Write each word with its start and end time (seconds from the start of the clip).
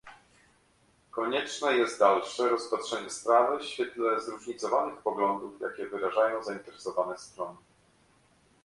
Konieczne 1.11 1.73
jest 1.77 1.99
dalsze 1.99 2.49
rozpatrzenie 2.49 3.09
sprawy 3.09 3.63
z 3.63 3.67
świetle 3.67 4.21
zróżnicowanych 4.21 4.97
poglądów, 4.99 5.61
jakie 5.61 5.85
wyrażają 5.87 6.43
zainteresowane 6.43 7.17
strony 7.17 7.57